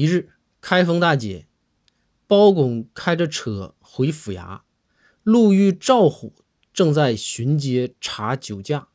[0.00, 0.30] 一日，
[0.62, 1.46] 开封大街，
[2.26, 4.62] 包公开着车回府衙，
[5.22, 6.32] 路遇赵虎
[6.72, 8.88] 正在巡街查酒驾。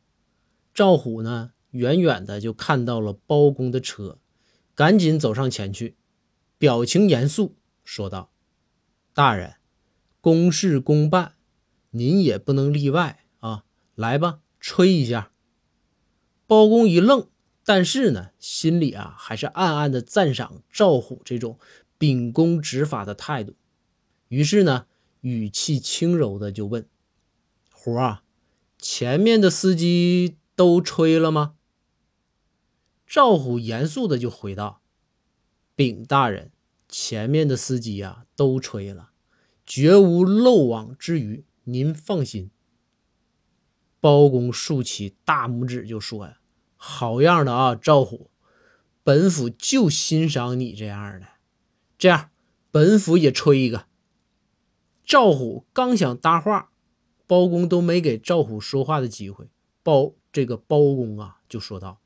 [0.74, 4.18] 赵虎呢，远远的就看到了包公的车，
[4.74, 5.96] 赶紧走上前去，
[6.58, 8.32] 表情严肃说道
[9.14, 9.58] ：“大人，
[10.20, 11.36] 公事公办，
[11.92, 13.66] 您也不能例外啊！
[13.94, 15.32] 来吧，吹一下。”
[16.48, 17.28] 包公一愣，
[17.66, 21.60] 但是呢，心里啊还是暗暗的赞赏赵虎这种
[21.98, 23.56] 秉公执法的态度。
[24.30, 24.88] 于是呢，
[25.22, 26.88] 语气轻柔的就问
[27.74, 28.24] ：“虎啊，
[28.78, 31.56] 前面的司机？”都吹了吗？
[33.06, 34.82] 赵虎严肃的就回道
[35.76, 36.54] ：“禀大人，
[36.88, 39.12] 前面的司机呀都吹了，
[39.66, 42.52] 绝无漏网之鱼，您放心。”
[44.00, 46.40] 包公竖起大拇指就说：“呀，
[46.76, 48.30] 好样的啊，赵虎，
[49.04, 51.28] 本府就欣赏你这样的。
[51.98, 52.30] 这样，
[52.72, 53.86] 本府也吹一个。”
[55.06, 56.72] 赵虎刚想搭话，
[57.28, 59.50] 包公都没给赵虎说话的机会。
[59.82, 60.14] 包。
[60.36, 62.02] 这个包公啊，就说道：“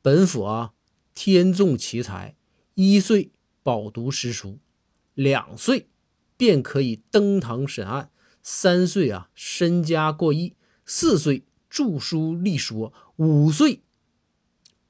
[0.00, 0.74] 本府啊，
[1.12, 2.36] 天纵奇才，
[2.74, 3.32] 一岁
[3.64, 4.60] 饱读诗书，
[5.14, 5.88] 两岁
[6.36, 8.12] 便可以登堂审案，
[8.44, 10.54] 三岁啊身家过亿，
[10.86, 11.42] 四岁
[11.72, 13.80] 著书立说，五岁……”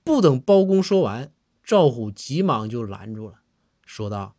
[0.03, 3.43] 不等包公说完，赵虎急忙就拦住了，
[3.87, 4.35] 说道：“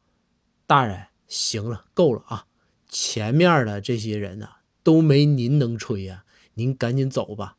[0.68, 2.48] 大人，行了，够了啊！
[2.90, 4.50] 前面的这些人呢，
[4.84, 7.56] 都没您能吹呀，您赶紧走吧。”